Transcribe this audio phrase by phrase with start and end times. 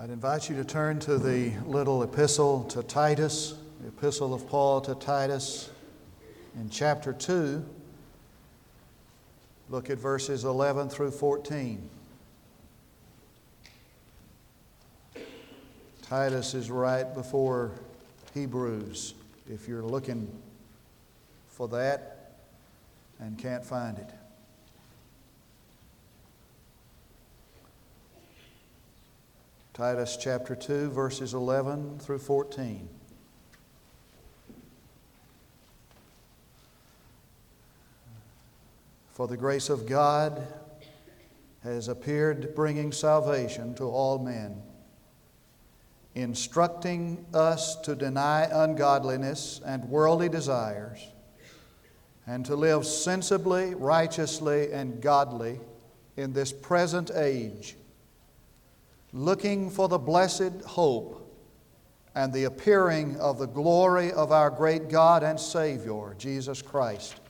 [0.00, 4.80] I'd invite you to turn to the little epistle to Titus, the epistle of Paul
[4.82, 5.70] to Titus
[6.54, 7.64] in chapter 2.
[9.70, 11.90] Look at verses 11 through 14.
[16.02, 17.72] Titus is right before
[18.34, 19.14] Hebrews,
[19.50, 20.30] if you're looking
[21.48, 22.36] for that
[23.18, 24.10] and can't find it.
[29.78, 32.88] Titus chapter 2, verses 11 through 14.
[39.12, 40.44] For the grace of God
[41.62, 44.60] has appeared, bringing salvation to all men,
[46.16, 51.06] instructing us to deny ungodliness and worldly desires,
[52.26, 55.60] and to live sensibly, righteously, and godly
[56.16, 57.76] in this present age
[59.12, 61.24] looking for the blessed hope
[62.14, 67.20] and the appearing of the glory of our great God and Savior, Jesus Christ,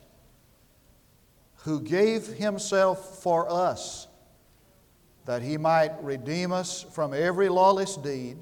[1.57, 4.09] who gave Himself for us
[5.27, 8.39] that He might redeem us from every lawless deed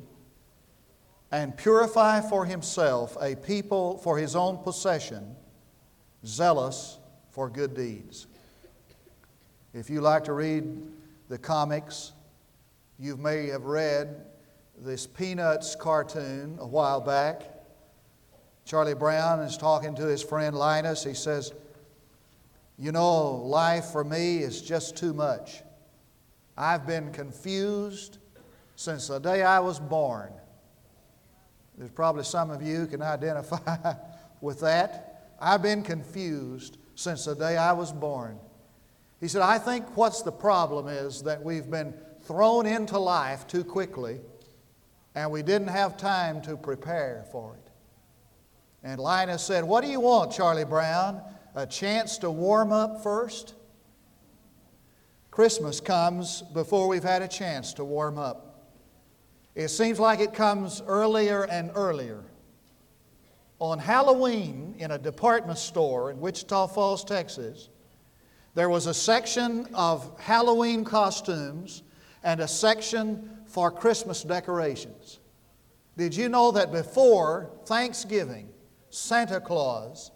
[1.33, 5.35] and purify for Himself a people for His own possession,
[6.25, 6.99] zealous
[7.31, 8.29] for good deeds.
[9.75, 10.65] If you like to read
[11.29, 12.13] the comics,
[12.99, 14.25] you may have read
[14.79, 17.43] this Peanuts cartoon a while back.
[18.65, 21.05] Charlie Brown is talking to his friend Linus.
[21.05, 21.53] He says,
[22.79, 25.63] You know, life for me is just too much.
[26.57, 28.19] I've been confused
[28.77, 30.33] since the day I was born.
[31.77, 33.95] There's probably some of you can identify
[34.41, 35.35] with that.
[35.39, 38.39] I've been confused since the day I was born.
[39.21, 41.95] He said, I think what's the problem is that we've been
[42.27, 44.21] thrown into life too quickly,
[45.15, 47.71] and we didn't have time to prepare for it.
[48.83, 51.23] And Linus said, What do you want, Charlie Brown?
[51.55, 53.55] A chance to warm up first?
[55.31, 58.71] Christmas comes before we've had a chance to warm up.
[59.55, 62.25] It seems like it comes earlier and earlier.
[63.59, 67.71] On Halloween, in a department store in Wichita Falls, Texas,
[68.55, 71.83] there was a section of Halloween costumes
[72.27, 75.21] and a section for Christmas decorations.
[75.97, 78.49] Did you know that before Thanksgiving,
[78.91, 80.11] Santa Claus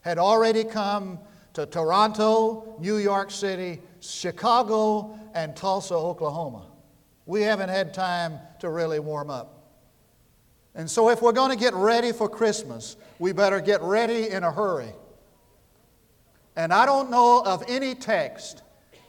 [0.00, 1.18] had already come
[1.54, 6.68] to Toronto, New York City, Chicago, and Tulsa, Oklahoma?
[7.26, 9.74] We haven't had time to really warm up.
[10.76, 14.44] And so, if we're going to get ready for Christmas, we better get ready in
[14.44, 14.92] a hurry.
[16.54, 18.62] And I don't know of any text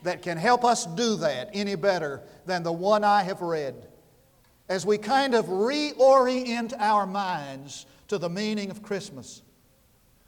[0.03, 3.75] that can help us do that any better than the one I have read.
[4.67, 9.41] As we kind of reorient our minds to the meaning of Christmas.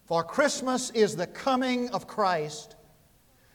[0.06, 2.76] For Christmas is the coming of Christ,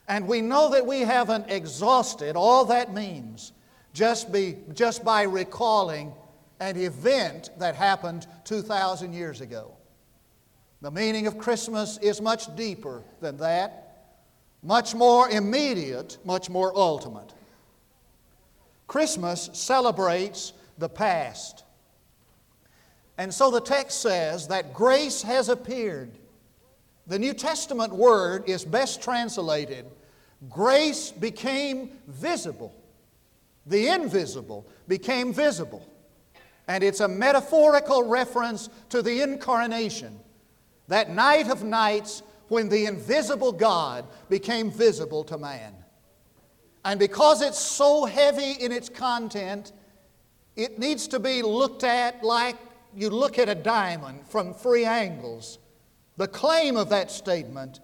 [0.08, 3.52] and we know that we haven't exhausted all that means
[3.92, 6.12] just, be, just by recalling
[6.60, 9.72] an event that happened 2,000 years ago.
[10.82, 13.85] The meaning of Christmas is much deeper than that
[14.66, 17.32] much more immediate, much more ultimate.
[18.88, 21.62] Christmas celebrates the past.
[23.16, 26.18] And so the text says that grace has appeared.
[27.06, 29.86] The New Testament word is best translated
[30.50, 32.74] grace became visible.
[33.66, 35.88] The invisible became visible.
[36.68, 40.18] And it's a metaphorical reference to the incarnation.
[40.88, 45.74] That night of nights when the invisible God became visible to man.
[46.84, 49.72] And because it's so heavy in its content,
[50.54, 52.56] it needs to be looked at like
[52.94, 55.58] you look at a diamond from three angles.
[56.16, 57.80] The claim of that statement,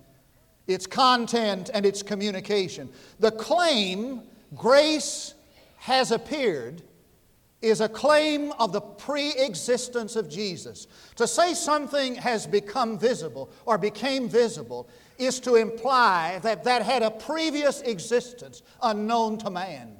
[0.67, 2.89] its content and its communication.
[3.19, 4.23] The claim,
[4.55, 5.35] grace
[5.79, 6.83] has appeared,
[7.63, 10.89] is a claim of the pre existence of Jesus.
[11.17, 14.89] To say something has become visible or became visible
[15.19, 19.97] is to imply that that had a previous existence unknown to man.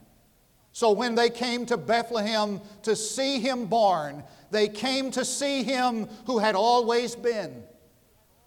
[0.73, 6.09] So when they came to Bethlehem to see him born, they came to see him
[6.27, 7.63] who had always been.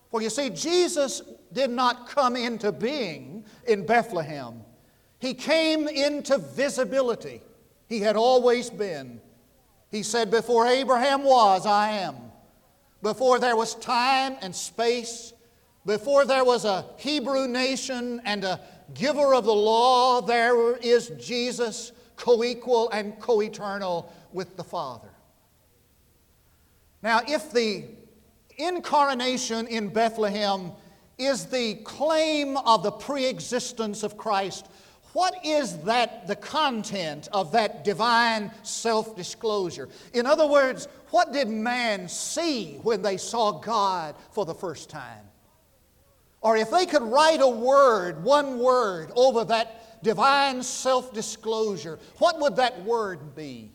[0.09, 1.21] For you see, Jesus
[1.53, 4.61] did not come into being in Bethlehem,
[5.19, 7.41] he came into visibility.
[7.87, 9.21] He had always been.
[9.91, 12.15] He said, Before Abraham was, I am.
[13.01, 15.33] Before there was time and space,
[15.85, 18.59] before there was a Hebrew nation and a
[18.93, 25.09] giver of the law, there is Jesus co equal and co eternal with the Father.
[27.03, 27.85] Now, if the
[28.57, 30.71] incarnation in Bethlehem
[31.17, 34.67] is the claim of the pre existence of Christ,
[35.15, 39.87] what is that, the content of that divine self disclosure?
[40.13, 45.23] In other words, what did man see when they saw God for the first time?
[46.41, 52.41] Or if they could write a word, one word, over that divine self disclosure, what
[52.41, 53.71] would that word be?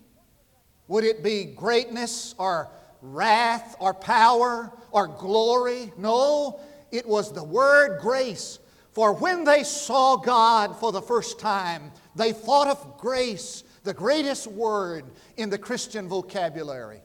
[0.89, 2.69] Would it be greatness or
[3.01, 5.91] wrath or power or glory?
[5.97, 6.61] No,
[6.93, 8.59] it was the word grace.
[8.93, 14.47] For when they saw God for the first time, they thought of grace, the greatest
[14.47, 15.05] word
[15.37, 17.01] in the Christian vocabulary.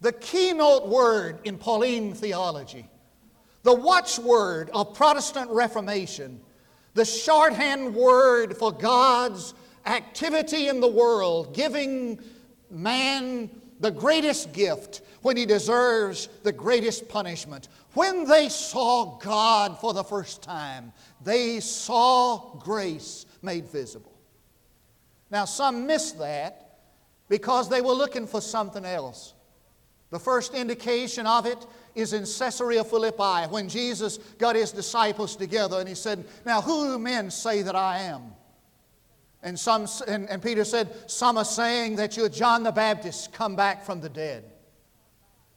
[0.00, 2.88] The keynote word in Pauline theology,
[3.62, 6.40] the watchword of Protestant Reformation,
[6.94, 9.54] the shorthand word for God's
[9.86, 12.20] activity in the world, giving
[12.70, 13.48] man
[13.80, 17.68] the greatest gift when he deserves the greatest punishment.
[17.94, 20.92] When they saw God for the first time,
[21.22, 24.12] they saw grace made visible.
[25.30, 26.78] Now, some missed that
[27.28, 29.34] because they were looking for something else.
[30.10, 35.80] The first indication of it is in Caesarea Philippi when Jesus got his disciples together
[35.80, 38.34] and he said, Now, who do men say that I am?
[39.42, 43.56] And, some, and, and Peter said, Some are saying that you're John the Baptist come
[43.56, 44.51] back from the dead.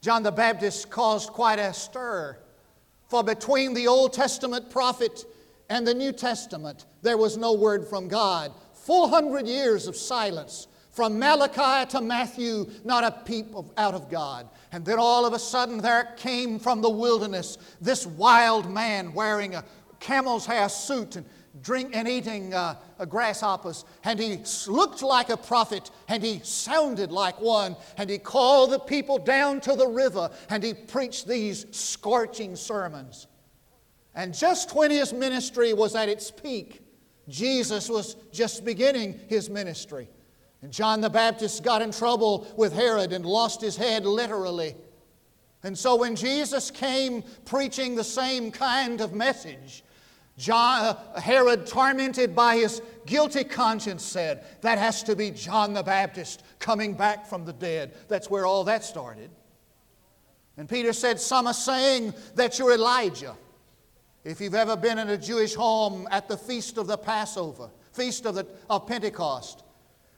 [0.06, 2.38] John the Baptist caused quite a stir,
[3.08, 5.26] for between the Old Testament prophet
[5.68, 8.52] and the New Testament, there was no word from God.
[8.74, 10.68] 400 years of silence.
[10.92, 14.48] From Malachi to Matthew, not a peep of, out of God.
[14.72, 19.56] And then all of a sudden, there came from the wilderness this wild man wearing
[19.56, 19.64] a
[20.00, 21.26] camel's hair suit and
[21.62, 22.76] drink and eating uh,
[23.08, 28.72] grasshoppers, and he looked like a prophet, and he sounded like one, and he called
[28.72, 33.28] the people down to the river, and he preached these scorching sermons.
[34.14, 36.82] And just when his ministry was at its peak,
[37.28, 40.10] Jesus was just beginning his ministry.
[40.62, 44.76] And John the Baptist got in trouble with Herod and lost his head literally.
[45.64, 49.84] And so when Jesus came preaching the same kind of message,
[50.38, 55.84] John, uh, Herod, tormented by his guilty conscience, said, That has to be John the
[55.84, 57.94] Baptist coming back from the dead.
[58.10, 59.30] That's where all that started.
[60.58, 63.36] And Peter said, Some are saying that you're Elijah.
[64.26, 68.26] If you've ever been in a Jewish home at the feast of the Passover, feast
[68.26, 69.64] of, the, of Pentecost,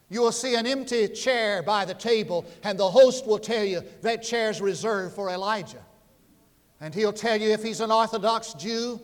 [0.10, 3.84] you will see an empty chair by the table, and the host will tell you
[4.02, 5.84] that chair's reserved for Elijah.
[6.80, 9.02] And he'll tell you if he's an Orthodox Jew,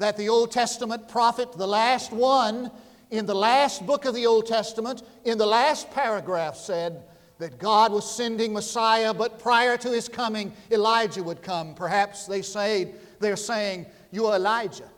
[0.00, 2.70] that the Old Testament prophet, the last one,
[3.10, 7.02] in the last book of the Old Testament, in the last paragraph, said
[7.38, 11.74] that God was sending Messiah, but prior to his coming, Elijah would come.
[11.74, 14.88] Perhaps they say, they're saying, You're Elijah.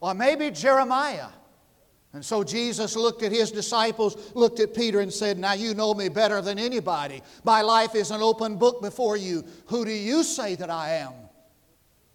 [0.00, 1.28] Or maybe Jeremiah.
[2.12, 5.94] And so Jesus looked at his disciples, looked at Peter, and said, Now you know
[5.94, 7.22] me better than anybody.
[7.44, 9.44] My life is an open book before you.
[9.66, 11.12] Who do you say that I am?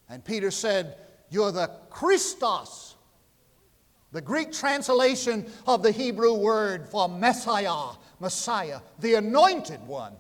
[0.10, 0.98] And Peter said,
[1.32, 2.96] you're the Christos.
[4.12, 10.14] The Greek translation of the Hebrew word for Messiah, Messiah, the anointed one.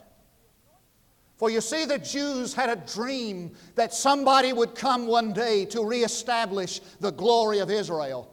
[1.36, 5.84] For you see, the Jews had a dream that somebody would come one day to
[5.84, 8.32] reestablish the glory of Israel.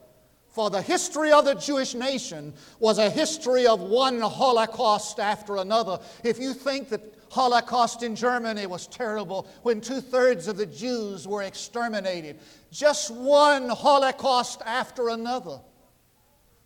[0.50, 5.98] For the history of the Jewish nation was a history of one Holocaust after another.
[6.22, 11.26] If you think that Holocaust in Germany was terrible when two thirds of the Jews
[11.26, 12.38] were exterminated.
[12.70, 15.60] Just one Holocaust after another.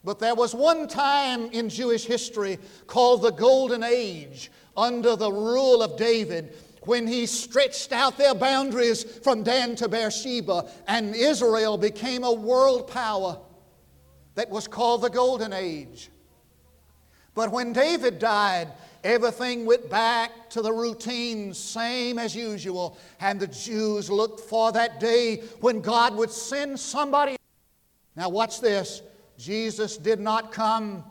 [0.04, 5.82] But there was one time in Jewish history called the Golden Age under the rule
[5.82, 6.54] of David
[6.84, 12.88] when he stretched out their boundaries from Dan to Beersheba and Israel became a world
[12.88, 13.38] power
[14.34, 16.10] that was called the Golden Age.
[17.34, 18.68] But when David died,
[19.04, 22.96] Everything went back to the routine, same as usual.
[23.20, 27.36] And the Jews looked for that day when God would send somebody.
[28.14, 29.02] Now, watch this.
[29.38, 31.04] Jesus did not come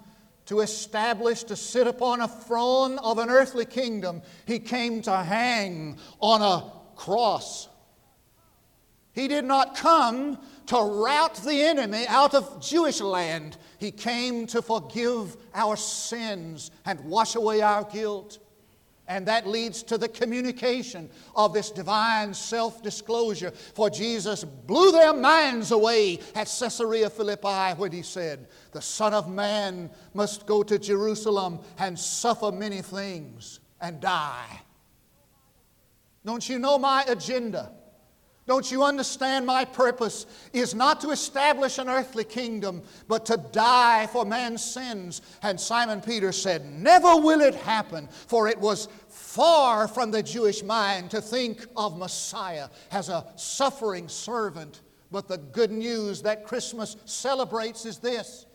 [0.45, 4.21] to establish, to sit upon a throne of an earthly kingdom.
[4.45, 7.67] He came to hang on a cross.
[9.13, 10.37] He did not come
[10.71, 13.57] to rout the enemy out of Jewish land.
[13.77, 18.39] He came to forgive our sins and wash away our guilt
[19.11, 23.51] And that leads to the communication of this divine self disclosure.
[23.51, 29.27] For Jesus blew their minds away at Caesarea Philippi when he said, The Son of
[29.27, 34.61] Man must go to Jerusalem and suffer many things and die.
[36.25, 37.73] Don't you know my agenda?
[38.47, 44.07] Don't you understand my purpose is not to establish an earthly kingdom, but to die
[44.07, 45.21] for man's sins?
[45.43, 50.63] And Simon Peter said, Never will it happen, for it was far from the Jewish
[50.63, 54.81] mind to think of Messiah as a suffering servant.
[55.11, 58.47] But the good news that Christmas celebrates is this.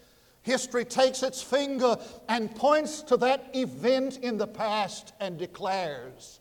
[0.43, 1.97] History takes its finger
[2.29, 6.41] and points to that event in the past and declares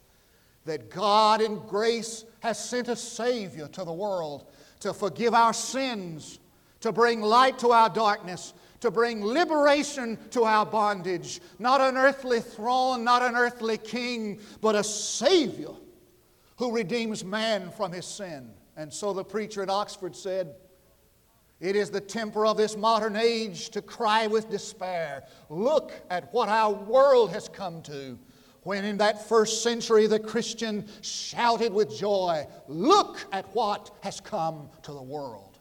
[0.66, 4.46] that God in grace has sent a Savior to the world
[4.82, 6.38] to forgive our sins,
[6.80, 11.42] to bring light to our darkness, to bring liberation to our bondage.
[11.58, 15.72] Not an earthly throne, not an earthly king, but a Savior
[16.58, 18.52] who redeems man from his sin.
[18.78, 20.54] And so the preacher at Oxford said,
[21.60, 26.48] It is the temper of this modern age to cry with despair, Look at what
[26.50, 28.20] our world has come to
[28.66, 34.70] when in that first century the Christian shouted with joy, Look at what has come
[34.82, 35.60] to the world.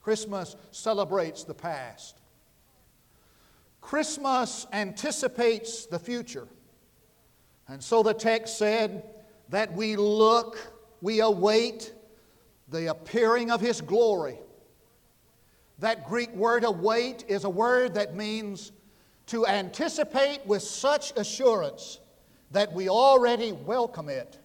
[0.00, 2.22] Christmas celebrates the past.
[3.82, 6.48] Christmas anticipates the future.
[7.68, 9.04] And so the text said
[9.50, 10.56] that we look,
[11.02, 11.92] we await
[12.68, 14.38] the appearing of His glory.
[15.80, 18.72] That Greek word await is a word that means
[19.26, 21.98] to anticipate with such assurance
[22.52, 24.38] that we already welcome it.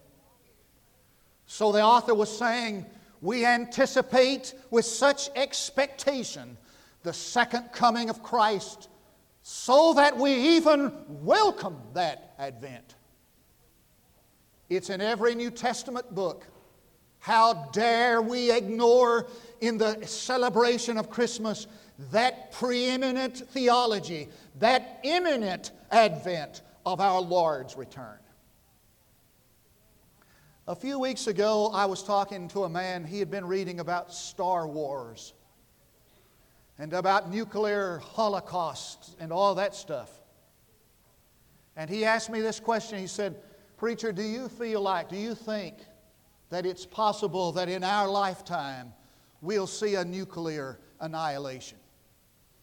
[1.46, 2.86] So the author was saying,
[3.20, 6.56] we anticipate with such expectation
[7.02, 8.88] the second coming of Christ
[9.42, 12.96] so that we even welcome that advent.
[14.68, 16.46] It's in every New Testament book.
[17.18, 19.28] How dare we ignore
[19.60, 21.66] in the celebration of Christmas
[22.10, 24.28] that preeminent theology,
[24.58, 28.18] that imminent advent of our Lord's return.
[30.68, 34.12] A few weeks ago, I was talking to a man, he had been reading about
[34.12, 35.34] Star Wars
[36.78, 40.10] and about nuclear holocausts and all that stuff.
[41.76, 42.98] And he asked me this question.
[42.98, 43.36] He said,
[43.76, 45.74] Preacher, do you feel like, do you think
[46.50, 48.92] that it's possible that in our lifetime
[49.40, 51.78] we'll see a nuclear annihilation?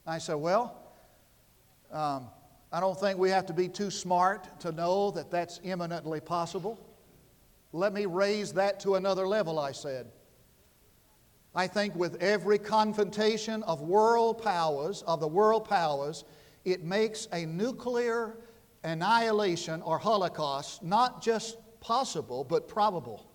[0.10, 0.76] I said, Well,
[1.92, 2.28] um,
[2.72, 6.80] I don't think we have to be too smart to know that that's imminently possible.
[7.74, 10.08] Let me raise that to another level, I said.
[11.56, 16.26] I think with every confrontation of world powers, of the world powers,
[16.64, 18.38] it makes a nuclear
[18.84, 23.30] annihilation or holocaust not just possible, but probable.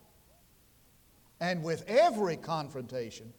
[1.39, 3.33] And with every confrontation,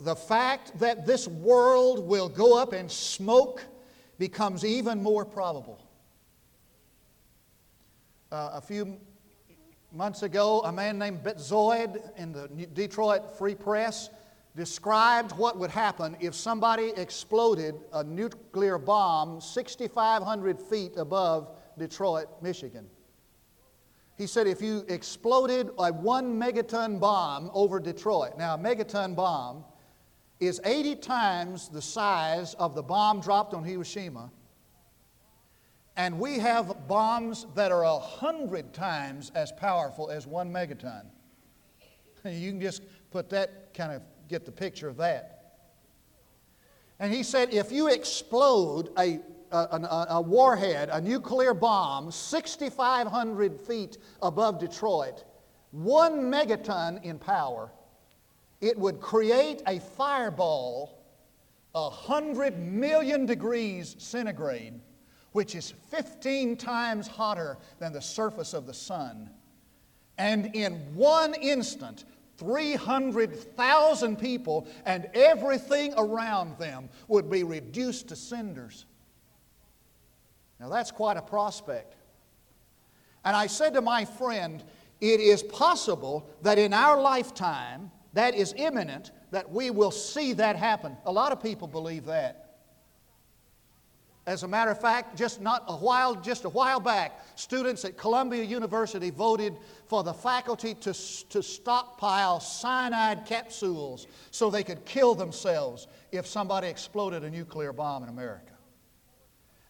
[0.00, 3.64] the fact that this world will go up in smoke
[4.18, 5.80] becomes even more probable.
[8.32, 8.98] Uh, a few
[9.92, 14.10] months ago, a man named Betzoid in the Detroit Free Press
[14.56, 22.86] described what would happen if somebody exploded a nuclear bomb 6,500 feet above Detroit, Michigan.
[24.16, 29.64] He said if you exploded a one megaton bomb over Detroit, now a megaton bomb
[30.46, 34.30] is 80 times the size of the bomb dropped on Hiroshima.
[35.96, 41.06] And we have bombs that are 100 times as powerful as one megaton.
[42.24, 45.34] You can just put that kind of get the picture of that.
[46.98, 49.20] And he said if you explode a,
[49.50, 55.24] a, a, a warhead, a nuclear bomb, 6,500 feet above Detroit,
[55.70, 57.70] one megaton in power,
[58.60, 61.04] it would create a fireball
[61.74, 64.80] a hundred million degrees centigrade,
[65.32, 69.28] which is 15 times hotter than the surface of the sun.
[70.16, 72.04] And in one instant,
[72.36, 78.86] 300,000 people and everything around them would be reduced to cinders.
[80.60, 81.96] Now, that's quite a prospect.
[83.24, 84.62] And I said to my friend,
[85.00, 90.56] it is possible that in our lifetime, that is imminent, that we will see that
[90.56, 90.96] happen.
[91.04, 92.40] A lot of people believe that.
[94.26, 97.98] As a matter of fact, just not a while, just a while back, students at
[97.98, 99.54] Columbia University voted
[99.86, 100.94] for the faculty to,
[101.28, 108.02] to stockpile cyanide capsules so they could kill themselves if somebody exploded a nuclear bomb
[108.02, 108.53] in America.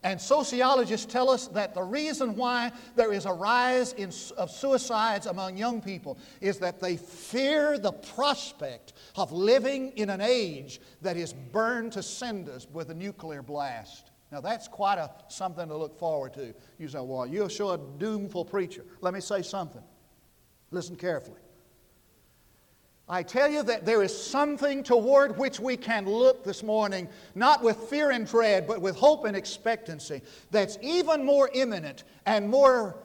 [0.04, 5.24] And sociologists tell us that the reason why there is a rise in, of suicides
[5.24, 11.16] among young people is that they fear the prospect of living in an age that
[11.16, 14.10] is burned to cinders with a nuclear blast.
[14.30, 16.54] Now, that's quite a, something to look forward to.
[16.78, 18.84] You say, well, you're sure a doomful preacher.
[19.00, 19.82] Let me say something.
[20.70, 21.40] Listen carefully.
[23.08, 27.62] I tell you that there is something toward which we can look this morning, not
[27.62, 32.96] with fear and dread, but with hope and expectancy, that's even more imminent and more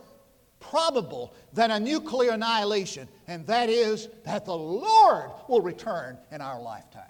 [0.61, 6.61] probable than a nuclear annihilation, and that is that the Lord will return in our
[6.61, 7.03] lifetime.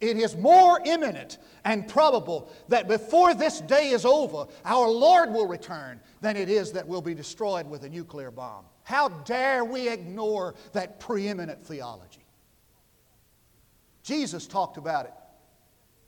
[0.00, 5.46] It is more imminent and probable that before this day is over, our Lord will
[5.46, 8.64] return than it is that we'll be destroyed with a nuclear bomb.
[8.84, 12.24] How dare we ignore that preeminent theology?
[14.02, 15.14] Jesus talked about it.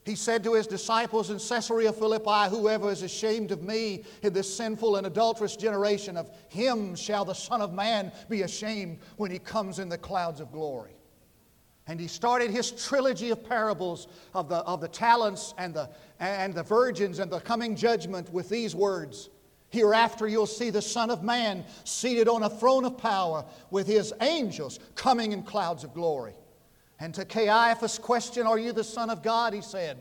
[0.04, 4.54] He said to his disciples in Caesarea Philippi, Whoever is ashamed of me in this
[4.54, 9.40] sinful and adulterous generation, of him shall the Son of Man be ashamed when he
[9.40, 10.92] comes in the clouds of glory.
[11.88, 15.90] And he started his trilogy of parables of the, of the talents and the,
[16.20, 19.30] and the virgins and the coming judgment with these words
[19.70, 24.12] Hereafter, you'll see the Son of Man seated on a throne of power with his
[24.20, 26.34] angels coming in clouds of glory.
[27.00, 29.52] And to Caiaphas' question, Are you the Son of God?
[29.52, 29.98] he said,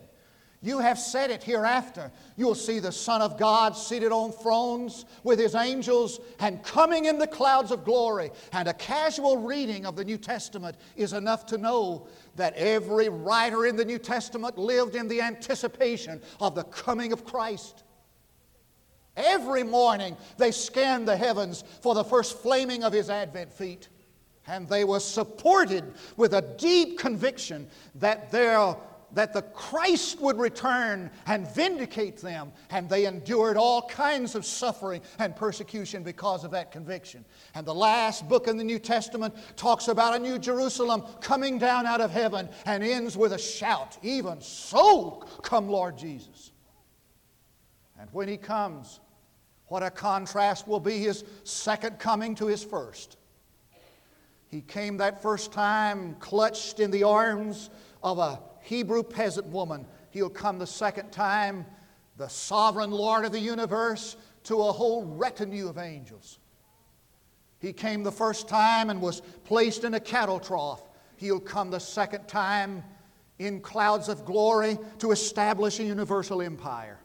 [0.62, 2.12] You have said it hereafter.
[2.38, 7.18] You'll see the Son of God seated on thrones with his angels and coming in
[7.18, 8.30] the clouds of glory.
[8.54, 13.66] And a casual reading of the New Testament is enough to know that every writer
[13.66, 17.84] in the New Testament lived in the anticipation of the coming of Christ.
[19.18, 23.88] Every morning they scanned the heavens for the first flaming of his advent feet.
[24.48, 31.48] And they were supported with a deep conviction that, that the Christ would return and
[31.56, 32.52] vindicate them.
[32.70, 37.26] And they endured all kinds of suffering and persecution because of that conviction.
[37.56, 41.88] And the last book in the New Testament talks about a new Jerusalem coming down
[41.88, 46.52] out of heaven and ends with a shout Even so, come Lord Jesus.
[47.98, 49.00] And when he comes,
[49.68, 53.18] what a contrast will be his second coming to his first.
[54.48, 57.70] He came that first time clutched in the arms
[58.04, 59.86] of a Hebrew peasant woman.
[60.12, 61.66] He'll come the second time,
[62.18, 66.40] the sovereign Lord of the universe, to a whole retinue of angels.
[67.60, 70.84] He came the first time and was placed in a cattle trough.
[71.18, 72.84] He'll come the second time
[73.40, 77.00] in clouds of glory to establish a universal empire.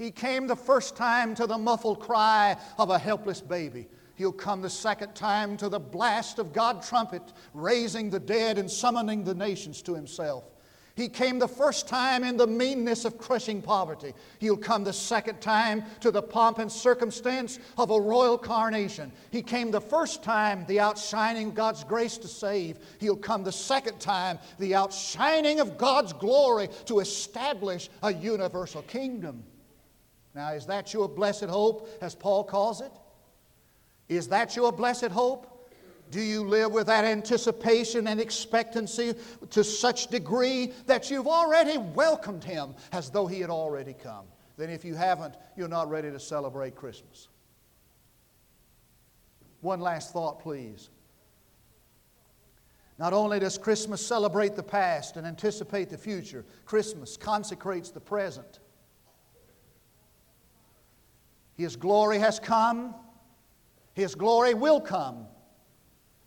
[0.00, 3.86] He came the first time to the muffled cry of a helpless baby.
[4.14, 7.20] He'll come the second time to the blast of God's trumpet,
[7.52, 10.44] raising the dead and summoning the nations to himself.
[10.94, 14.14] He came the first time in the meanness of crushing poverty.
[14.38, 19.12] He'll come the second time to the pomp and circumstance of a royal coronation.
[19.30, 22.78] He came the first time, the outshining of God's grace to save.
[23.00, 29.44] He'll come the second time, the outshining of God's glory to establish a universal kingdom.
[30.34, 32.92] Now, is that your blessed hope, as Paul calls it?
[34.08, 35.46] Is that your blessed hope?
[36.10, 39.14] Do you live with that anticipation and expectancy
[39.50, 44.26] to such degree that you've already welcomed him as though he had already come?
[44.56, 47.28] Then, if you haven't, you're not ready to celebrate Christmas.
[49.60, 50.90] One last thought, please.
[52.98, 58.58] Not only does Christmas celebrate the past and anticipate the future, Christmas consecrates the present.
[61.60, 62.94] His glory has come,
[63.92, 65.26] His glory will come.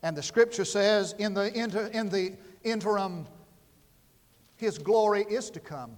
[0.03, 3.25] And the scripture says, in the, inter, in the interim,
[4.57, 5.97] His glory is to come.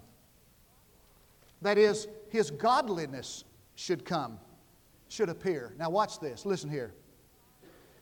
[1.62, 3.44] That is, His godliness
[3.76, 4.40] should come,
[5.10, 5.74] should appear.
[5.78, 6.46] Now, watch this.
[6.46, 6.94] Listen here.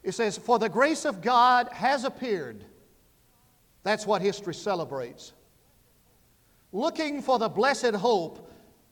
[0.03, 2.63] It says, For the grace of God has appeared.
[3.81, 5.33] That's what history celebrates.
[6.71, 8.51] Looking for the blessed hope,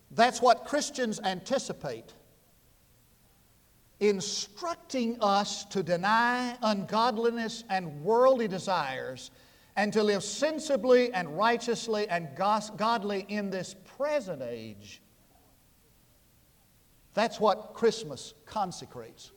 [0.09, 2.15] that's what Christians anticipate
[4.01, 9.29] instructing us to deny ungodliness and worldly desires
[9.77, 15.01] and to live sensibly and righteously and godly in this present age.
[17.13, 19.31] That's what Christmas consecrates.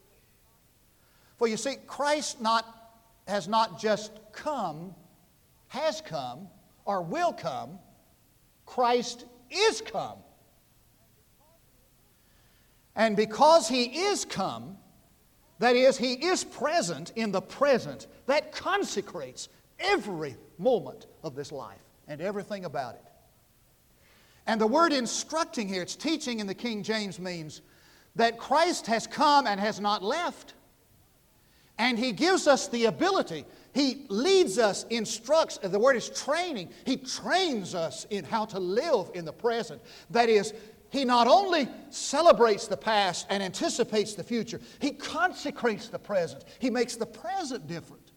[1.36, 2.64] For you see, Christ not,
[3.28, 4.94] has not just come,
[5.68, 6.48] has come,
[6.86, 7.78] or will come,
[8.64, 10.18] Christ is come.
[12.96, 14.76] And because He is come,
[15.58, 21.82] that is, He is present in the present, that consecrates every moment of this life
[22.08, 23.04] and everything about it.
[24.46, 27.62] And the word instructing here, it's teaching in the King James, means
[28.16, 30.54] that Christ has come and has not left.
[31.78, 33.44] And He gives us the ability.
[33.72, 36.68] He leads us, instructs, the word is training.
[36.86, 39.82] He trains us in how to live in the present.
[40.10, 40.54] That is,
[40.94, 46.44] He not only celebrates the past and anticipates the future, He consecrates the present.
[46.60, 48.12] He makes the present different.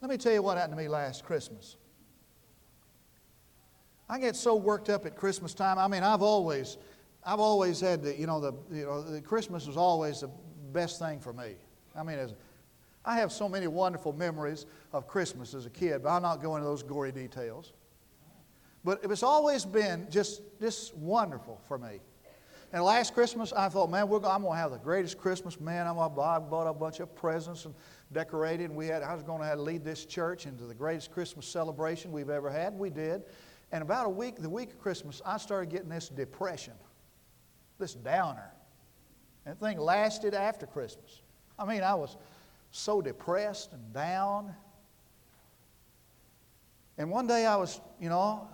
[0.00, 1.76] Let me tell you what happened to me last Christmas.
[4.08, 5.78] I get so worked up at Christmas time.
[5.78, 6.76] I mean, I've always,
[7.24, 10.30] I've always had the, you know, the, you know, the Christmas was always the
[10.72, 11.54] best thing for me.
[11.94, 12.34] I mean, as,
[13.04, 16.56] I have so many wonderful memories of Christmas as a kid, but I'll not go
[16.56, 17.74] into those gory details.
[18.84, 22.00] But it's always been just, just wonderful for me.
[22.72, 25.60] And last Christmas, I thought, man, we're, I'm going to have the greatest Christmas.
[25.60, 27.74] Man, I'm gonna, I bought a bunch of presents and
[28.12, 28.70] decorated.
[28.70, 31.46] And we had, I was going to, to lead this church into the greatest Christmas
[31.46, 32.72] celebration we've ever had.
[32.72, 33.24] We did.
[33.72, 36.74] And about a week, the week of Christmas, I started getting this depression,
[37.78, 38.50] this downer.
[39.44, 41.20] And the thing lasted after Christmas.
[41.58, 42.16] I mean, I was
[42.70, 44.54] so depressed and down.
[46.96, 48.48] And one day I was, you know,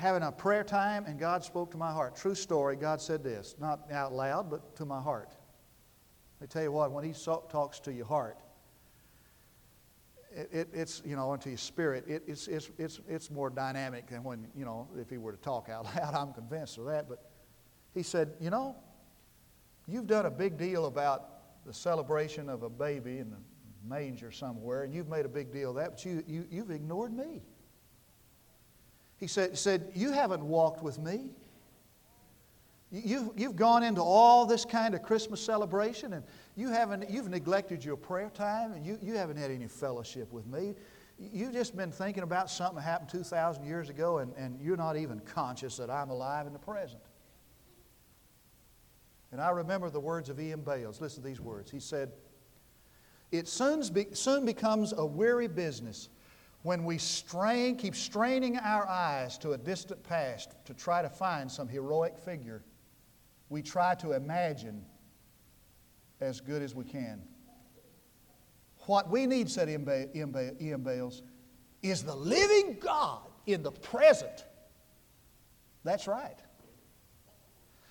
[0.00, 2.16] having a prayer time, and God spoke to my heart.
[2.16, 5.36] True story, God said this, not out loud, but to my heart.
[6.42, 8.38] I tell you what, when He talks to your heart,
[10.32, 14.08] it, it, it's, you know, into your spirit, it, it's, it's, it's, it's more dynamic
[14.08, 16.14] than when, you know, if He were to talk out loud.
[16.14, 17.08] I'm convinced of that.
[17.08, 17.30] But
[17.92, 18.76] He said, you know,
[19.86, 23.36] you've done a big deal about the celebration of a baby in the
[23.86, 27.12] manger somewhere, and you've made a big deal of that, but you, you, you've ignored
[27.12, 27.42] me.
[29.20, 31.30] He said, said, You haven't walked with me.
[32.90, 36.24] You've, you've gone into all this kind of Christmas celebration and
[36.56, 40.44] you haven't, you've neglected your prayer time and you, you haven't had any fellowship with
[40.48, 40.74] me.
[41.16, 44.96] You've just been thinking about something that happened 2,000 years ago and, and you're not
[44.96, 47.02] even conscious that I'm alive in the present.
[49.30, 50.62] And I remember the words of E.M.
[50.62, 51.00] Bales.
[51.00, 51.70] Listen to these words.
[51.70, 52.10] He said,
[53.30, 56.08] It soon, be, soon becomes a weary business
[56.62, 61.50] when we strain, keep straining our eyes to a distant past to try to find
[61.50, 62.62] some heroic figure
[63.50, 64.82] we try to imagine
[66.20, 67.20] as good as we can.
[68.86, 70.82] What we need, said E.M.
[70.82, 71.22] Bales,
[71.82, 74.46] is the living God in the present.
[75.84, 76.38] That's right.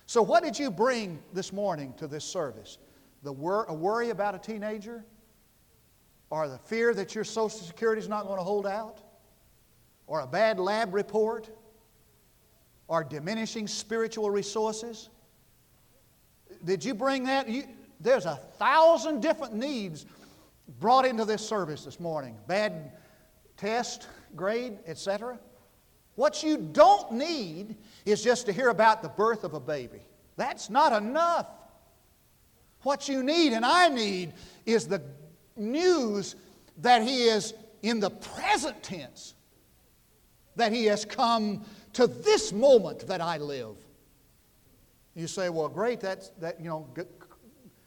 [0.06, 2.78] So, what did you bring this morning to this service?
[3.22, 5.04] The wor- a worry about a teenager?
[6.30, 9.00] Or the fear that your Social Security is not going to hold out?
[10.06, 11.50] Or a bad lab report?
[12.86, 15.10] Or diminishing spiritual resources?
[16.64, 17.48] Did you bring that?
[17.48, 17.64] You,
[18.00, 20.06] there's a thousand different needs
[20.78, 22.92] brought into this service this morning bad
[23.56, 25.38] test, grade, etc.
[26.14, 30.00] What you don't need is just to hear about the birth of a baby.
[30.36, 31.46] That's not enough.
[32.82, 34.32] What you need and I need
[34.64, 35.02] is the
[35.60, 36.34] news
[36.78, 39.34] that He is in the present tense,
[40.56, 43.76] that He has come to this moment that I live.
[45.14, 46.88] You say, well, great, that's, that, you know,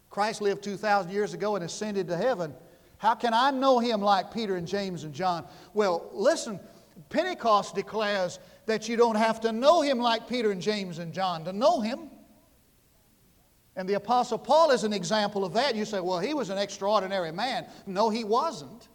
[0.10, 2.54] Christ lived 2,000 years ago and ascended to heaven.
[2.98, 5.46] How can I know him like Peter and James and John?
[5.74, 6.60] Well, listen,
[7.10, 11.44] Pentecost declares that you don't have to know him like Peter and James and John
[11.46, 12.10] to know him.
[13.76, 15.76] And the Apostle Paul is an example of that.
[15.76, 17.66] You say, well, he was an extraordinary man.
[17.88, 18.88] No, he wasn't.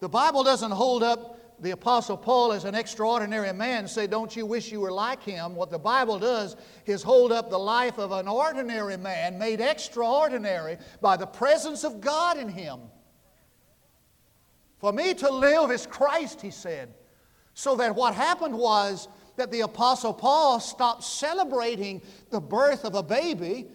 [0.00, 4.34] The Bible doesn't hold up the Apostle Paul as an extraordinary man and say, Don't
[4.36, 5.56] you wish you were like him?
[5.56, 10.78] What the Bible does is hold up the life of an ordinary man made extraordinary
[11.00, 12.78] by the presence of God in him.
[14.78, 16.94] For me to live is Christ, he said.
[17.54, 23.02] So that what happened was that the Apostle Paul stopped celebrating the birth of a
[23.02, 23.66] baby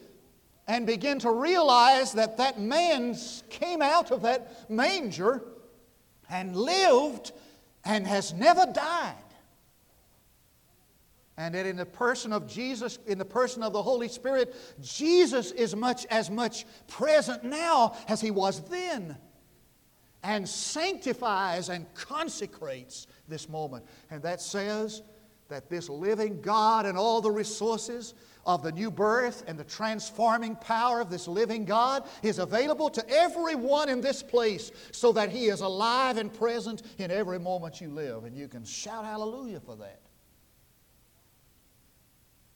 [0.67, 3.15] and began to realize that that man
[3.49, 5.43] came out of that manger
[6.30, 7.32] and lived
[7.84, 9.15] and has never died.
[11.36, 15.52] And that in the person of Jesus, in the person of the Holy Spirit, Jesus
[15.52, 19.17] is much as much present now as he was then.
[20.21, 23.84] And sanctifies and consecrates this moment.
[24.12, 25.02] And that says
[25.54, 30.56] that this living God and all the resources of the new birth and the transforming
[30.56, 35.46] power of this living God is available to everyone in this place so that He
[35.46, 38.24] is alive and present in every moment you live.
[38.24, 40.00] And you can shout hallelujah for that.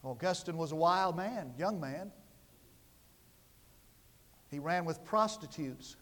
[0.03, 2.11] Augustine was a wild man, young man.
[4.49, 5.97] He ran with prostitutes.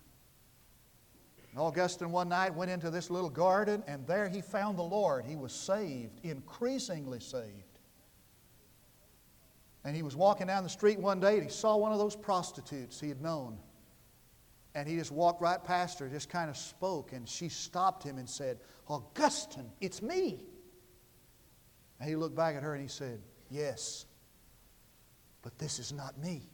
[1.56, 5.24] And Augustine one night went into this little garden, and there he found the Lord.
[5.24, 7.80] He was saved, increasingly saved.
[9.86, 12.14] And he was walking down the street one day and he saw one of those
[12.14, 13.58] prostitutes he had known.
[14.74, 18.18] And he just walked right past her, just kind of spoke, and she stopped him
[18.18, 18.58] and said,
[18.90, 20.44] Augustine, it's me.
[22.02, 24.06] And he looked back at her and he said, Yes,
[25.42, 26.50] but this is not me.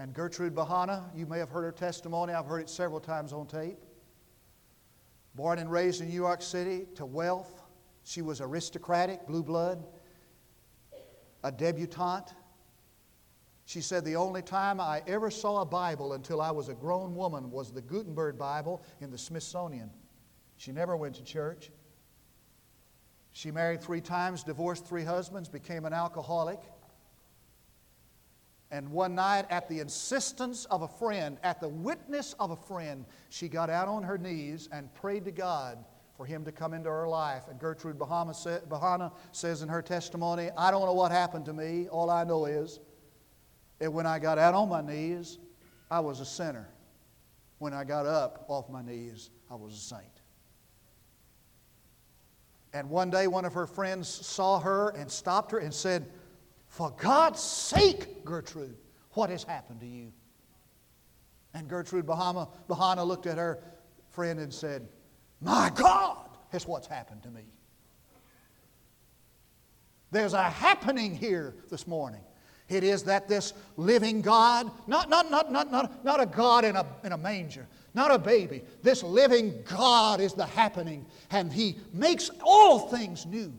[0.00, 2.32] And Gertrude Behanna, you may have heard her testimony.
[2.32, 3.76] I've heard it several times on tape.
[5.34, 7.60] Born and raised in New York City to wealth,
[8.02, 9.84] she was aristocratic, blue blood,
[11.44, 12.32] a debutante.
[13.66, 17.14] She said, The only time I ever saw a Bible until I was a grown
[17.14, 19.90] woman was the Gutenberg Bible in the Smithsonian.
[20.56, 21.70] She never went to church.
[23.32, 26.60] She married three times, divorced three husbands, became an alcoholic.
[28.72, 33.04] And one night, at the insistence of a friend, at the witness of a friend,
[33.28, 35.84] she got out on her knees and prayed to God
[36.16, 37.44] for him to come into her life.
[37.48, 41.88] And Gertrude Behanna says in her testimony, I don't know what happened to me.
[41.88, 42.78] All I know is
[43.80, 45.38] that when I got out on my knees,
[45.90, 46.68] I was a sinner.
[47.58, 50.04] When I got up off my knees, I was a saint.
[52.72, 56.08] And one day, one of her friends saw her and stopped her and said,
[56.70, 58.76] for God's sake, Gertrude,
[59.10, 60.12] what has happened to you?
[61.52, 63.58] And Gertrude Bahama, Behanna looked at her
[64.08, 64.88] friend and said,
[65.40, 67.42] My God, is what's happened to me.
[70.12, 72.22] There's a happening here this morning.
[72.68, 76.76] It is that this living God, not, not, not, not, not, not a God in
[76.76, 81.78] a, in a manger, not a baby, this living God is the happening, and He
[81.92, 83.52] makes all things new.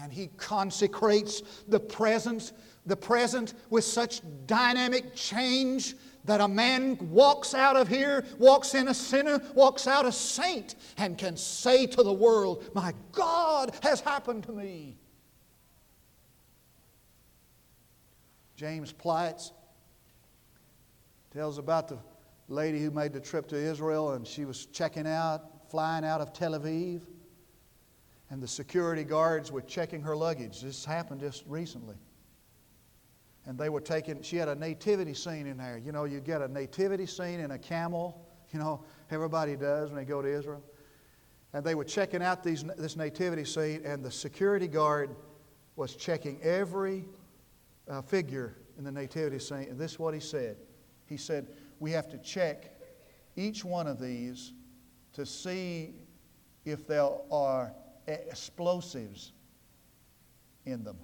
[0.00, 2.52] And he consecrates the present,
[2.86, 8.88] the present with such dynamic change that a man walks out of here, walks in
[8.88, 14.00] a sinner, walks out a saint, and can say to the world, My God has
[14.00, 14.98] happened to me.
[18.56, 19.52] James Plights
[21.32, 21.98] tells about the
[22.48, 26.32] lady who made the trip to Israel and she was checking out, flying out of
[26.32, 27.02] Tel Aviv
[28.30, 30.60] and the security guards were checking her luggage.
[30.60, 31.96] This happened just recently.
[33.46, 35.78] And they were taking, she had a nativity scene in there.
[35.78, 39.98] You know, you get a nativity scene in a camel, you know, everybody does when
[39.98, 40.62] they go to Israel.
[41.54, 45.16] And they were checking out these, this nativity scene, and the security guard
[45.76, 47.06] was checking every
[47.88, 49.66] uh, figure in the nativity scene.
[49.70, 50.56] And this is what he said
[51.06, 51.48] He said,
[51.80, 52.74] We have to check
[53.34, 54.52] each one of these
[55.14, 55.94] to see
[56.66, 57.72] if there are
[58.08, 59.32] explosives
[60.64, 60.98] in them.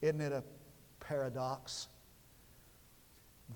[0.00, 0.42] Isn't it a
[1.00, 1.88] paradox?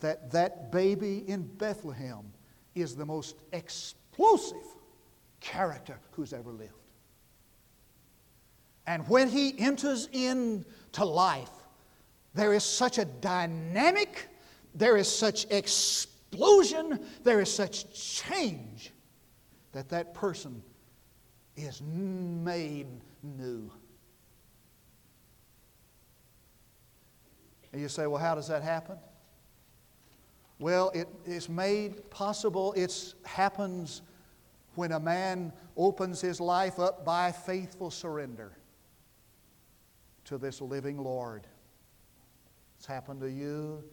[0.00, 2.32] That that baby in Bethlehem
[2.74, 4.66] is the most explosive
[5.40, 6.72] character who's ever lived.
[8.87, 11.50] And when he enters into life,
[12.35, 14.28] there is such a dynamic,
[14.74, 18.92] there is such explosion, there is such change
[19.72, 20.62] that that person
[21.57, 22.87] is made
[23.23, 23.71] new.
[27.73, 28.97] And you say, well, how does that happen?
[30.59, 34.03] Well, it is made possible, it happens
[34.75, 38.53] when a man opens his life up by faithful surrender
[40.25, 41.47] to this living Lord.
[42.79, 43.85] It's happened to you.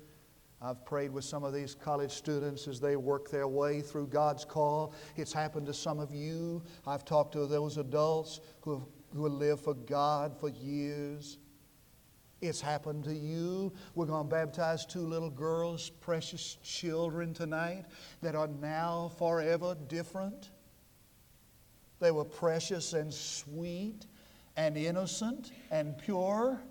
[0.64, 4.46] I've prayed with some of these college students as they work their way through God's
[4.46, 4.94] call.
[5.18, 6.64] It's happened to some of you.
[6.88, 11.38] I've talked to those adults who have, who have lived for God for years.
[12.40, 13.74] It's happened to you.
[13.94, 17.84] We're going to baptize two little girls, precious children tonight,
[18.22, 20.52] that are now forever different.
[22.00, 24.06] They were precious and sweet
[24.56, 26.62] and innocent and pure.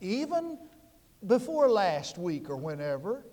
[0.00, 0.58] Even
[1.26, 3.24] before last week or whenever.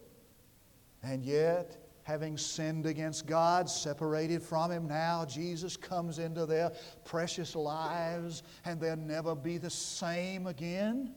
[1.04, 6.72] And yet, having sinned against God, separated from Him, now Jesus comes into their
[7.06, 11.14] precious lives and they'll never be the same again.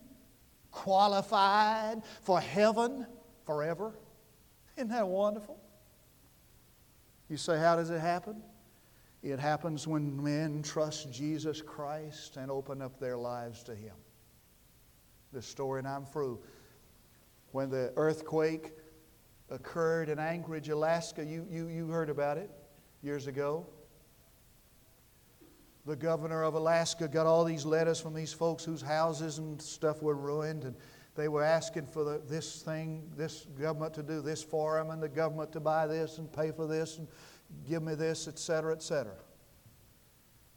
[0.70, 3.06] Qualified for heaven
[3.44, 3.94] forever.
[4.76, 5.58] Isn't that wonderful?
[7.28, 8.42] You say, how does it happen?
[9.22, 13.94] It happens when men trust Jesus Christ and open up their lives to Him.
[15.32, 16.40] This story, and I'm through
[17.52, 18.72] when the earthquake
[19.50, 21.24] occurred in Anchorage, Alaska.
[21.24, 22.50] You, you, you heard about it
[23.02, 23.66] years ago.
[25.86, 30.02] The governor of Alaska got all these letters from these folks whose houses and stuff
[30.02, 30.76] were ruined, and
[31.16, 35.02] they were asking for the, this thing, this government to do this for them, and
[35.02, 37.08] the government to buy this and pay for this and
[37.68, 39.12] give me this, etc., etc.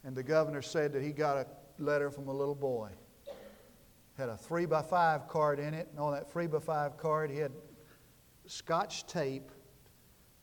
[0.04, 1.46] And the governor said that he got a
[1.82, 2.90] letter from a little boy.
[4.16, 7.30] Had a three by five card in it, and on that three by five card,
[7.30, 7.52] he had
[8.46, 9.50] scotch tape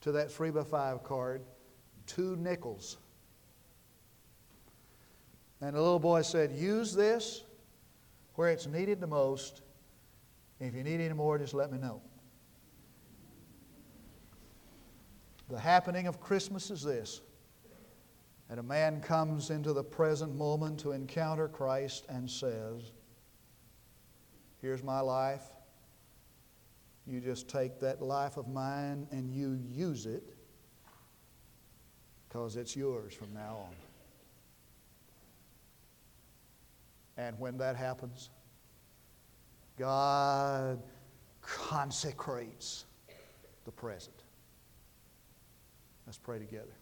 [0.02, 1.44] to that three by five card,
[2.06, 2.98] two nickels.
[5.62, 7.44] And the little boy said, Use this
[8.36, 9.62] where it's needed the most.
[10.60, 12.02] If you need any more, just let me know.
[15.50, 17.22] The happening of Christmas is this
[18.50, 22.92] that a man comes into the present moment to encounter Christ and says,
[24.62, 25.44] Here's my life.
[27.08, 30.24] You just take that life of mine and you use it
[32.28, 33.76] because it's yours from now on.
[37.18, 38.30] And when that happens,
[39.78, 40.82] God
[41.42, 42.86] consecrates
[43.66, 44.16] the present.
[46.06, 46.76] Let's pray together.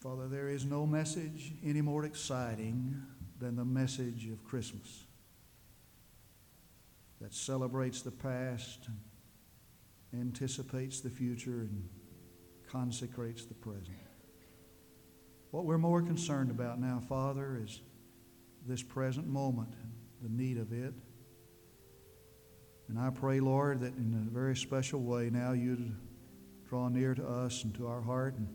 [0.00, 3.02] Father, there is no message any more exciting
[3.40, 5.04] than the message of Christmas
[7.22, 8.88] that celebrates the past,
[10.12, 11.88] anticipates the future, and
[12.68, 13.96] consecrates the present.
[15.52, 17.80] What we're more concerned about now, Father, is
[18.66, 19.74] this present moment,
[20.20, 20.94] the need of it.
[22.88, 25.94] And I pray, Lord, that in a very special way now you'd
[26.68, 28.48] draw near to us and to our heart, and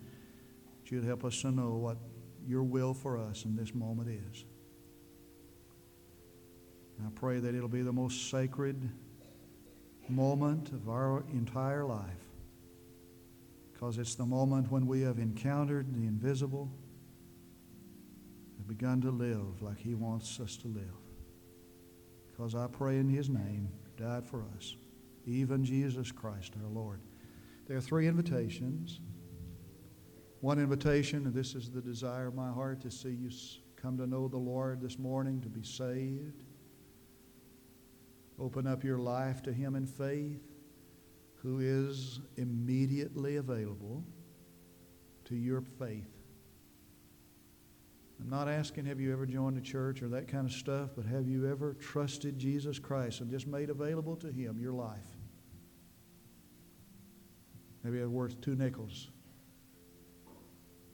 [0.87, 1.97] you'd help us to know what
[2.45, 4.43] your will for us in this moment is.
[7.05, 8.89] I pray that it'll be the most sacred
[10.09, 12.27] moment of our entire life
[13.77, 16.71] because it's the moment when we have encountered the invisible
[18.57, 20.83] and begun to live like He wants us to live.
[22.31, 24.75] Because I pray in His name, died for us,
[25.27, 27.01] even Jesus Christ our Lord.
[27.67, 28.99] There are three invitations.
[30.41, 33.29] One invitation, and this is the desire of my heart to see you
[33.75, 36.41] come to know the Lord this morning, to be saved.
[38.39, 40.43] Open up your life to Him in faith,
[41.35, 44.03] who is immediately available
[45.25, 46.09] to your faith.
[48.19, 51.05] I'm not asking, have you ever joined a church or that kind of stuff, but
[51.05, 55.17] have you ever trusted Jesus Christ and just made available to Him your life?
[57.83, 59.09] Maybe it's worth two nickels,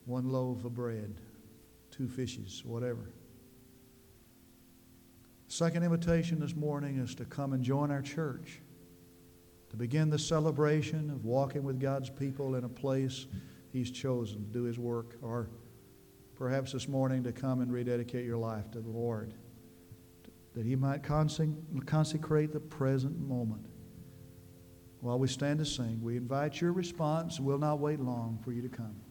[0.06, 1.16] one loaf of bread,
[1.92, 3.10] two fishes, whatever.
[5.54, 8.60] Second invitation this morning is to come and join our church,
[9.70, 13.28] to begin the celebration of walking with God's people in a place
[13.72, 15.52] He's chosen to do His work, or
[16.34, 19.36] perhaps this morning to come and rededicate your life to the Lord,
[20.56, 23.68] that He might consecrate the present moment.
[25.02, 27.40] While we stand to sing, we invite your response.
[27.40, 29.03] We'll not wait long for you to come.